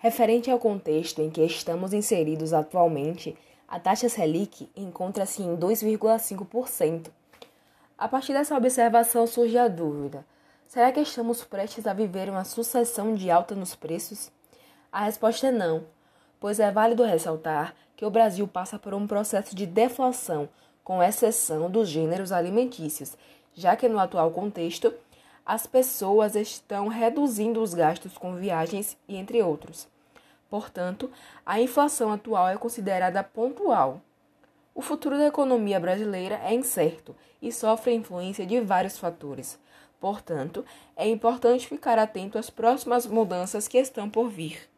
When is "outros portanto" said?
29.42-31.10